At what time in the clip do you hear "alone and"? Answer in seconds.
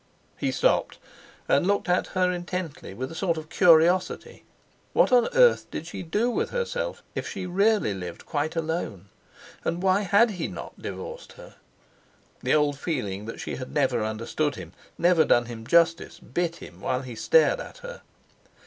8.55-9.83